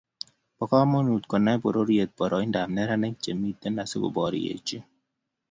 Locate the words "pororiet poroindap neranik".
1.63-3.15